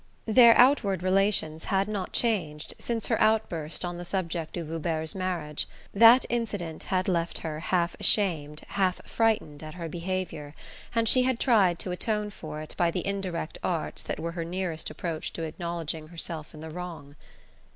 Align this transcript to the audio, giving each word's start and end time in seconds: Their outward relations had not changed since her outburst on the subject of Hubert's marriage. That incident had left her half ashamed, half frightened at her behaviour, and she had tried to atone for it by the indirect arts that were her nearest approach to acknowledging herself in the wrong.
Their 0.25 0.57
outward 0.57 1.03
relations 1.03 1.65
had 1.65 1.87
not 1.87 2.11
changed 2.11 2.73
since 2.79 3.05
her 3.05 3.21
outburst 3.21 3.85
on 3.85 3.97
the 3.97 4.03
subject 4.03 4.57
of 4.57 4.67
Hubert's 4.67 5.13
marriage. 5.13 5.67
That 5.93 6.25
incident 6.27 6.85
had 6.85 7.07
left 7.07 7.37
her 7.45 7.59
half 7.59 7.95
ashamed, 7.99 8.63
half 8.69 9.05
frightened 9.07 9.61
at 9.61 9.75
her 9.75 9.87
behaviour, 9.87 10.55
and 10.95 11.07
she 11.07 11.21
had 11.21 11.39
tried 11.39 11.77
to 11.77 11.91
atone 11.91 12.31
for 12.31 12.61
it 12.61 12.73
by 12.79 12.89
the 12.89 13.05
indirect 13.05 13.59
arts 13.63 14.01
that 14.01 14.19
were 14.19 14.31
her 14.31 14.43
nearest 14.43 14.89
approach 14.89 15.33
to 15.33 15.43
acknowledging 15.43 16.07
herself 16.07 16.55
in 16.55 16.61
the 16.61 16.71
wrong. 16.71 17.15